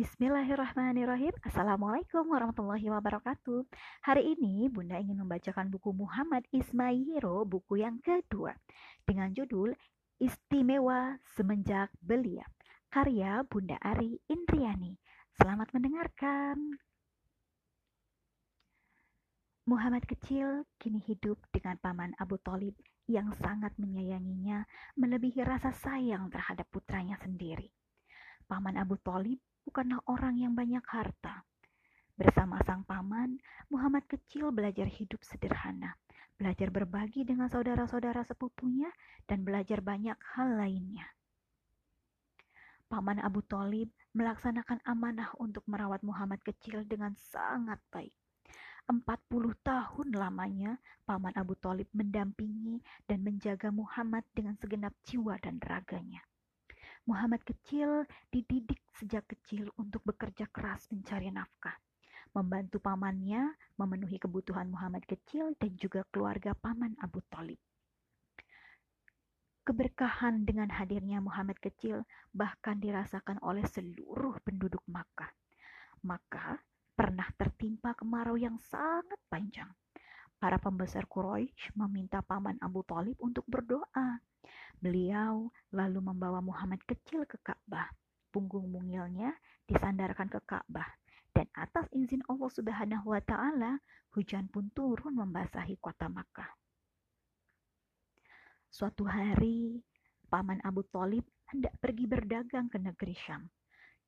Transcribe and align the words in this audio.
Bismillahirrahmanirrahim. 0.00 1.36
Assalamualaikum 1.44 2.24
warahmatullahi 2.24 2.88
wabarakatuh. 2.88 3.68
Hari 4.00 4.32
ini 4.32 4.72
Bunda 4.72 4.96
ingin 4.96 5.20
membacakan 5.20 5.68
buku 5.68 5.92
Muhammad 5.92 6.48
Ismail 6.56 7.20
buku 7.44 7.84
yang 7.84 8.00
kedua, 8.00 8.56
dengan 9.04 9.28
judul 9.36 9.76
Istimewa 10.16 11.20
Semenjak 11.36 11.92
Belia, 12.00 12.48
karya 12.88 13.44
Bunda 13.44 13.76
Ari 13.84 14.16
Indriani. 14.24 14.96
Selamat 15.36 15.68
mendengarkan. 15.76 16.80
Muhammad 19.68 20.08
kecil 20.08 20.64
kini 20.80 21.04
hidup 21.04 21.36
dengan 21.52 21.76
paman 21.76 22.16
Abu 22.16 22.40
Talib 22.40 22.72
yang 23.04 23.36
sangat 23.36 23.76
menyayanginya 23.76 24.64
melebihi 24.96 25.44
rasa 25.44 25.76
sayang 25.76 26.32
terhadap 26.32 26.64
putranya 26.72 27.20
sendiri. 27.20 27.68
Paman 28.48 28.80
Abu 28.80 28.96
Talib 29.04 29.36
bukanlah 29.70 30.02
orang 30.10 30.34
yang 30.34 30.50
banyak 30.58 30.82
harta. 30.82 31.46
Bersama 32.18 32.58
sang 32.66 32.82
paman, 32.82 33.38
Muhammad 33.70 34.02
kecil 34.10 34.50
belajar 34.50 34.90
hidup 34.90 35.22
sederhana, 35.22 35.94
belajar 36.34 36.74
berbagi 36.74 37.22
dengan 37.22 37.46
saudara-saudara 37.46 38.26
sepupunya, 38.26 38.90
dan 39.30 39.46
belajar 39.46 39.78
banyak 39.78 40.18
hal 40.34 40.58
lainnya. 40.58 41.06
Paman 42.90 43.22
Abu 43.22 43.46
Talib 43.46 43.94
melaksanakan 44.10 44.82
amanah 44.82 45.30
untuk 45.38 45.62
merawat 45.70 46.02
Muhammad 46.02 46.42
kecil 46.42 46.82
dengan 46.82 47.14
sangat 47.14 47.78
baik. 47.94 48.10
40 48.90 49.06
tahun 49.62 50.08
lamanya, 50.18 50.82
Paman 51.06 51.38
Abu 51.38 51.54
Talib 51.54 51.86
mendampingi 51.94 52.82
dan 53.06 53.22
menjaga 53.22 53.70
Muhammad 53.70 54.26
dengan 54.34 54.58
segenap 54.58 54.90
jiwa 55.06 55.38
dan 55.38 55.62
raganya. 55.62 56.26
Muhammad 57.08 57.40
kecil 57.44 58.04
dididik 58.28 58.80
sejak 58.96 59.24
kecil 59.30 59.72
untuk 59.80 60.04
bekerja 60.04 60.44
keras 60.52 60.88
mencari 60.92 61.32
nafkah, 61.32 61.76
membantu 62.36 62.78
pamannya 62.78 63.56
memenuhi 63.80 64.20
kebutuhan 64.20 64.68
Muhammad 64.68 65.08
kecil 65.08 65.56
dan 65.56 65.72
juga 65.80 66.04
keluarga 66.12 66.52
paman 66.52 66.94
Abu 67.00 67.24
Talib. 67.32 67.58
Keberkahan 69.60 70.48
dengan 70.48 70.72
hadirnya 70.72 71.22
Muhammad 71.22 71.60
kecil 71.60 72.02
bahkan 72.32 72.80
dirasakan 72.80 73.38
oleh 73.44 73.62
seluruh 73.68 74.40
penduduk 74.42 74.82
Makkah. 74.88 75.30
Maka 76.02 76.58
pernah 76.96 77.28
tertimpa 77.36 77.92
kemarau 77.92 78.40
yang 78.40 78.56
sangat 78.58 79.20
panjang. 79.28 79.68
Para 80.40 80.56
pembesar 80.56 81.04
Quraisy 81.04 81.76
meminta 81.76 82.24
paman 82.24 82.56
Abu 82.64 82.80
Talib 82.88 83.14
untuk 83.20 83.44
berdoa 83.44 84.24
Beliau 84.80 85.52
lalu 85.76 86.00
membawa 86.00 86.40
Muhammad 86.40 86.80
kecil 86.88 87.28
ke 87.28 87.36
Ka'bah. 87.44 87.92
Punggung 88.32 88.72
mungilnya 88.72 89.36
disandarkan 89.68 90.32
ke 90.32 90.40
Ka'bah 90.48 90.88
dan 91.36 91.44
atas 91.52 91.84
izin 91.92 92.24
Allah 92.32 92.48
Subhanahu 92.48 93.12
wa 93.12 93.20
taala 93.20 93.76
hujan 94.16 94.48
pun 94.48 94.72
turun 94.72 95.20
membasahi 95.20 95.76
kota 95.76 96.08
Makkah. 96.08 96.48
Suatu 98.72 99.04
hari, 99.04 99.84
paman 100.32 100.62
Abu 100.64 100.86
Talib 100.88 101.28
hendak 101.52 101.76
pergi 101.82 102.08
berdagang 102.08 102.72
ke 102.72 102.80
negeri 102.80 103.12
Syam. 103.12 103.50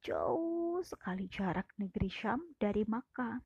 Jauh 0.00 0.80
sekali 0.80 1.28
jarak 1.28 1.68
negeri 1.76 2.08
Syam 2.08 2.40
dari 2.56 2.86
Makkah. 2.88 3.36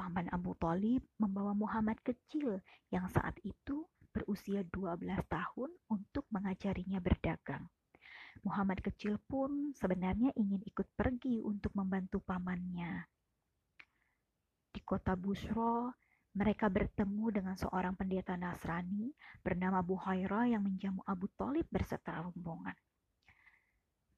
Paman 0.00 0.32
Abu 0.32 0.56
Talib 0.56 1.04
membawa 1.20 1.52
Muhammad 1.52 2.00
kecil 2.00 2.56
yang 2.88 3.04
saat 3.12 3.36
itu 3.44 3.84
berusia 4.16 4.64
12 4.72 4.96
tahun 5.28 5.68
untuk 5.92 6.24
mengajarinya 6.32 6.96
berdagang. 7.04 7.68
Muhammad 8.40 8.80
kecil 8.80 9.20
pun 9.28 9.76
sebenarnya 9.76 10.32
ingin 10.40 10.64
ikut 10.64 10.88
pergi 10.96 11.44
untuk 11.44 11.76
membantu 11.76 12.24
pamannya. 12.24 13.04
Di 14.72 14.80
kota 14.80 15.12
Busro, 15.20 15.92
mereka 16.32 16.72
bertemu 16.72 17.36
dengan 17.36 17.60
seorang 17.60 17.92
pendeta 17.92 18.40
Nasrani 18.40 19.12
bernama 19.44 19.84
Buhaira 19.84 20.48
yang 20.48 20.64
menjamu 20.64 21.04
Abu 21.04 21.28
Talib 21.36 21.68
berserta 21.68 22.24
rombongan. 22.24 22.78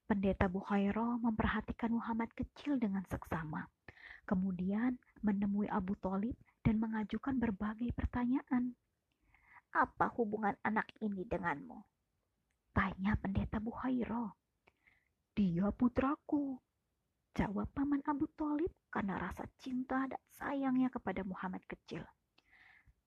Pendeta 0.06 0.46
Buhaira 0.46 1.18
memperhatikan 1.18 1.90
Muhammad 1.90 2.30
kecil 2.38 2.78
dengan 2.78 3.02
seksama. 3.10 3.66
Kemudian 4.22 4.94
menemui 5.22 5.70
Abu 5.70 5.94
Talib 5.98 6.34
dan 6.62 6.78
mengajukan 6.82 7.38
berbagai 7.38 7.94
pertanyaan. 7.94 8.74
Apa 9.72 10.12
hubungan 10.18 10.52
anak 10.66 10.90
ini 11.00 11.24
denganmu? 11.24 11.80
Tanya 12.76 13.16
pendeta 13.16 13.56
Buhairo. 13.56 14.36
Dia 15.32 15.72
putraku. 15.72 16.60
Jawab 17.32 17.72
paman 17.72 18.04
Abu 18.04 18.28
Talib 18.36 18.68
karena 18.92 19.16
rasa 19.16 19.48
cinta 19.56 20.04
dan 20.04 20.20
sayangnya 20.28 20.92
kepada 20.92 21.24
Muhammad 21.24 21.64
kecil. 21.64 22.04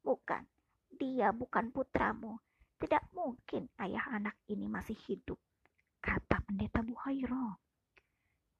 Bukan, 0.01 0.41
dia 0.89 1.29
bukan 1.29 1.69
putramu. 1.69 2.41
Tidak 2.81 3.13
mungkin 3.13 3.69
ayah 3.77 4.17
anak 4.17 4.35
ini 4.49 4.65
masih 4.65 4.97
hidup, 5.05 5.37
kata 6.01 6.41
pendeta 6.43 6.81
Buhairo. 6.81 7.61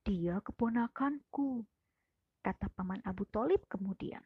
Dia 0.06 0.38
keponakanku, 0.46 1.66
kata 2.46 2.70
paman 2.78 3.02
Abu 3.02 3.26
Talib 3.26 3.66
kemudian. 3.66 4.22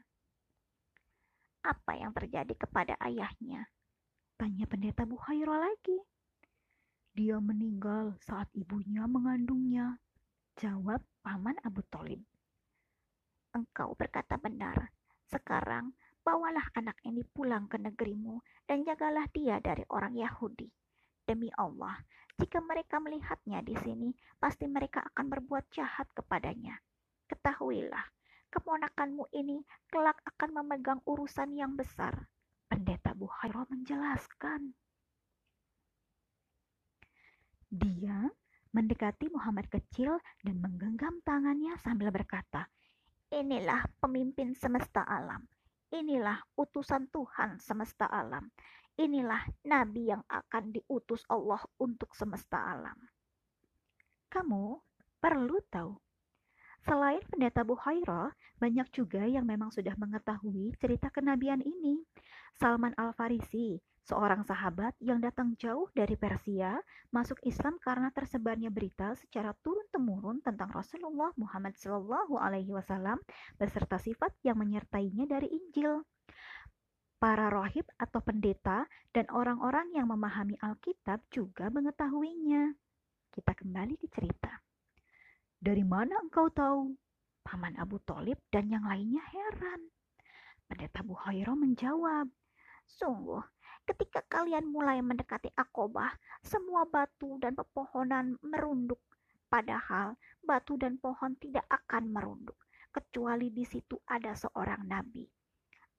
Apa 1.63 1.95
yang 1.95 2.11
terjadi 2.11 2.51
kepada 2.51 2.99
ayahnya? 2.99 3.71
Tanya 4.35 4.67
pendeta 4.67 5.07
Buhairo 5.07 5.55
lagi. 5.55 5.95
Dia 7.15 7.39
meninggal 7.39 8.19
saat 8.19 8.51
ibunya 8.51 9.07
mengandungnya. 9.07 10.03
Jawab 10.59 10.99
paman 11.23 11.55
Abu 11.63 11.79
Talib. 11.87 12.19
Engkau 13.55 13.95
berkata 13.95 14.35
benar. 14.35 14.91
Sekarang 15.23 15.95
bawalah 16.19 16.67
anak 16.75 16.99
ini 17.07 17.23
pulang 17.23 17.71
ke 17.71 17.79
negerimu 17.79 18.43
dan 18.67 18.83
jagalah 18.83 19.31
dia 19.31 19.63
dari 19.63 19.87
orang 19.95 20.19
Yahudi. 20.19 20.67
Demi 21.23 21.47
Allah, 21.55 21.95
jika 22.35 22.59
mereka 22.59 22.99
melihatnya 22.99 23.63
di 23.63 23.79
sini, 23.79 24.11
pasti 24.43 24.67
mereka 24.67 25.07
akan 25.07 25.31
berbuat 25.31 25.71
jahat 25.71 26.11
kepadanya. 26.11 26.83
Ketahuilah, 27.29 28.01
keponakanmu 28.49 29.29
ini 29.37 29.61
kelak 29.93 30.17
akan 30.25 30.49
memegang 30.61 30.97
urusan 31.05 31.53
yang 31.53 31.77
besar. 31.77 32.25
Pendeta 32.65 33.13
Buhairo 33.13 33.69
menjelaskan. 33.69 34.73
Dia 37.69 38.25
mendekati 38.73 39.29
Muhammad 39.29 39.69
kecil 39.69 40.17
dan 40.41 40.57
menggenggam 40.57 41.21
tangannya 41.21 41.77
sambil 41.77 42.09
berkata, 42.09 42.65
Inilah 43.29 43.85
pemimpin 44.01 44.57
semesta 44.57 45.05
alam. 45.05 45.45
Inilah 45.93 46.41
utusan 46.57 47.13
Tuhan 47.13 47.61
semesta 47.61 48.09
alam. 48.09 48.49
Inilah 48.97 49.45
nabi 49.69 50.09
yang 50.09 50.25
akan 50.25 50.73
diutus 50.73 51.21
Allah 51.29 51.61
untuk 51.77 52.09
semesta 52.17 52.73
alam. 52.73 52.97
Kamu 54.33 54.81
perlu 55.21 55.61
tahu 55.69 56.08
Selain 56.87 57.19
pendeta 57.27 57.67
Buhaira, 57.67 58.31
banyak 58.55 58.87
juga 58.95 59.27
yang 59.27 59.43
memang 59.43 59.67
sudah 59.67 59.95
mengetahui 59.99 60.71
cerita 60.79 61.11
kenabian 61.11 61.59
ini. 61.59 62.07
Salman 62.55 62.95
Al-Farisi, 62.95 63.79
seorang 64.07 64.47
sahabat 64.47 64.95
yang 65.03 65.19
datang 65.19 65.59
jauh 65.59 65.91
dari 65.91 66.15
Persia, 66.15 66.79
masuk 67.11 67.39
Islam 67.43 67.75
karena 67.83 68.09
tersebarnya 68.15 68.71
berita 68.71 69.11
secara 69.19 69.51
turun-temurun 69.59 70.39
tentang 70.39 70.71
Rasulullah 70.71 71.35
Muhammad 71.35 71.75
SAW 71.75 72.39
Alaihi 72.39 72.71
Wasallam 72.71 73.19
beserta 73.59 73.99
sifat 73.99 74.31
yang 74.41 74.57
menyertainya 74.57 75.27
dari 75.27 75.51
Injil. 75.51 76.07
Para 77.19 77.51
rohib 77.51 77.83
atau 77.99 78.23
pendeta 78.23 78.87
dan 79.11 79.27
orang-orang 79.35 79.91
yang 79.91 80.07
memahami 80.07 80.55
Alkitab 80.63 81.27
juga 81.27 81.67
mengetahuinya. 81.67 82.71
Kita 83.27 83.51
kembali 83.51 83.99
ke 83.99 84.07
cerita. 84.07 84.68
Dari 85.59 85.83
mana 85.83 86.15
engkau 86.23 86.47
tahu? 86.47 86.95
Paman 87.43 87.75
Abu 87.75 87.99
Talib 88.07 88.39
dan 88.47 88.71
yang 88.71 88.87
lainnya 88.87 89.19
heran. 89.27 89.91
Pendeta 90.71 91.03
Buhairo 91.03 91.51
menjawab, 91.51 92.31
Sungguh, 92.87 93.43
ketika 93.83 94.23
kalian 94.31 94.71
mulai 94.71 95.03
mendekati 95.03 95.51
Akobah, 95.59 96.15
semua 96.39 96.87
batu 96.87 97.35
dan 97.43 97.59
pepohonan 97.59 98.39
merunduk. 98.39 99.03
Padahal 99.51 100.15
batu 100.39 100.79
dan 100.79 100.95
pohon 100.95 101.35
tidak 101.35 101.67
akan 101.67 102.07
merunduk, 102.07 102.55
kecuali 102.95 103.51
di 103.51 103.67
situ 103.67 103.99
ada 104.07 104.31
seorang 104.39 104.87
nabi. 104.87 105.27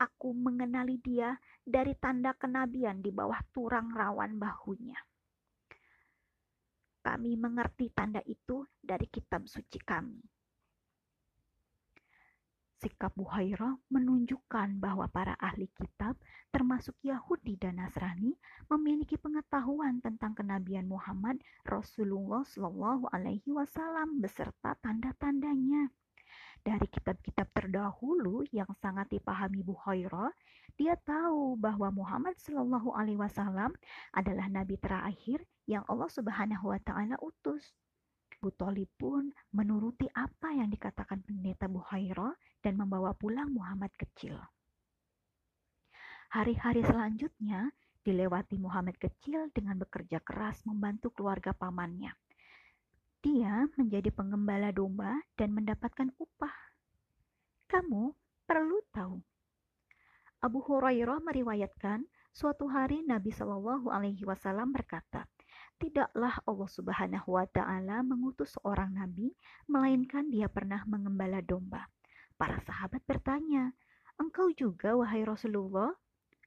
Aku 0.01 0.33
mengenali 0.33 0.97
dia 1.05 1.37
dari 1.61 1.93
tanda 2.01 2.33
kenabian 2.33 3.05
di 3.05 3.13
bawah 3.13 3.45
turang 3.53 3.93
rawan 3.93 4.41
bahunya. 4.41 5.10
Kami 7.01 7.33
mengerti 7.41 7.89
tanda 7.97 8.21
itu 8.29 8.69
dari 8.77 9.09
kitab 9.09 9.49
suci 9.49 9.81
kami. 9.81 10.21
Sikap 12.81 13.13
Buhairah 13.13 13.77
menunjukkan 13.93 14.81
bahwa 14.81 15.05
para 15.13 15.37
ahli 15.37 15.69
kitab, 15.77 16.17
termasuk 16.49 16.97
Yahudi 17.05 17.61
dan 17.61 17.77
Nasrani, 17.77 18.33
memiliki 18.73 19.21
pengetahuan 19.21 20.01
tentang 20.01 20.33
kenabian 20.33 20.89
Muhammad 20.89 21.45
Rasulullah 21.69 22.41
Shallallahu 22.41 23.13
Alaihi 23.13 23.53
Wasallam 23.53 24.25
beserta 24.25 24.81
tanda-tandanya. 24.81 25.93
Dari 26.65 26.89
kitab-kitab 26.89 27.53
terdahulu 27.53 28.49
yang 28.49 28.73
sangat 28.81 29.13
dipahami 29.13 29.61
Buhairah, 29.61 30.33
dia 30.81 30.97
tahu 31.05 31.61
bahwa 31.61 31.93
Muhammad 31.93 32.41
Shallallahu 32.41 32.97
Alaihi 32.97 33.21
Wasallam 33.21 33.77
adalah 34.17 34.49
nabi 34.49 34.81
terakhir 34.81 35.45
yang 35.69 35.85
Allah 35.85 36.09
Subhanahu 36.09 36.73
Wa 36.73 36.81
Taala 36.81 37.21
utus. 37.21 37.77
Butoli 38.41 38.89
pun 38.97 39.29
menuruti 39.53 40.09
apa 40.17 40.49
yang 40.57 40.73
dikatakan 40.73 41.21
pendeta 41.21 41.69
Buhairah 41.69 42.33
dan 42.65 42.81
membawa 42.81 43.13
pulang 43.13 43.53
Muhammad 43.53 43.93
kecil. 43.93 44.41
Hari-hari 46.33 46.81
selanjutnya 46.81 47.69
dilewati 48.01 48.57
Muhammad 48.57 48.97
kecil 48.97 49.53
dengan 49.53 49.77
bekerja 49.77 50.25
keras 50.25 50.65
membantu 50.65 51.13
keluarga 51.13 51.53
pamannya. 51.53 52.17
Dia 53.21 53.69
menjadi 53.77 54.09
pengembala 54.09 54.73
domba 54.73 55.21
dan 55.37 55.53
mendapatkan 55.53 56.09
upah. 56.17 56.57
Kamu 57.69 58.17
perlu 58.49 58.81
tahu. 58.89 59.21
Abu 60.41 60.65
Hurairah 60.65 61.21
meriwayatkan, 61.21 62.09
suatu 62.33 62.65
hari 62.73 63.05
Nabi 63.05 63.29
Shallallahu 63.29 63.93
Alaihi 63.93 64.25
Wasallam 64.25 64.73
berkata, 64.73 65.29
Tidaklah 65.77 66.41
Allah 66.49 66.71
Subhanahu 66.73 67.37
wa 67.37 67.45
taala 67.45 68.01
mengutus 68.01 68.57
seorang 68.57 68.97
nabi 68.97 69.37
melainkan 69.69 70.33
dia 70.33 70.49
pernah 70.49 70.81
mengembala 70.89 71.45
domba. 71.45 71.93
Para 72.41 72.57
sahabat 72.65 73.05
bertanya, 73.05 73.77
"Engkau 74.17 74.49
juga 74.57 74.97
wahai 74.97 75.29
Rasulullah?" 75.29 75.93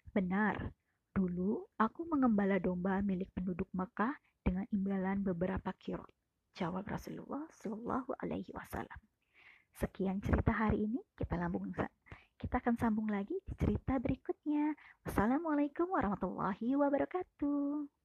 "Benar. 0.09 0.73
Dulu 1.13 1.69
aku 1.77 2.09
mengembala 2.09 2.57
domba 2.57 2.97
milik 3.05 3.29
penduduk 3.37 3.69
Mekah 3.77 4.17
dengan 4.41 4.65
imbalan 4.73 5.21
beberapa 5.21 5.69
kirot." 5.77 6.09
Jawab 6.57 6.89
Rasulullah 6.89 7.45
Shallallahu 7.61 8.17
alaihi 8.25 8.49
wasallam. 8.57 9.01
Sekian 9.73 10.17
cerita 10.17 10.53
hari 10.53 10.85
ini, 10.85 11.01
kita 11.13 11.37
lambung 11.37 11.69
kita 12.43 12.59
akan 12.59 12.75
sambung 12.75 13.07
lagi 13.07 13.39
di 13.47 13.55
cerita 13.55 13.95
berikutnya. 14.03 14.75
Wassalamualaikum 15.07 15.87
warahmatullahi 15.87 16.75
wabarakatuh. 16.75 18.02